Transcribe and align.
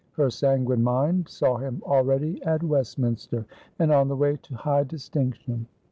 Her 0.13 0.31
sanguine 0.31 0.81
mind 0.81 1.29
saw 1.29 1.57
him 1.57 1.83
already 1.85 2.41
at 2.41 2.63
Westminster, 2.63 3.45
and 3.77 3.91
on 3.91 4.07
the 4.07 4.15
way 4.15 4.37
to 4.37 4.55
high 4.55 4.83
distinction. 4.83 5.67